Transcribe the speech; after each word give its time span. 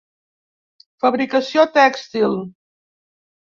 Fabricació 1.03 1.67
tèxtil. 1.77 2.37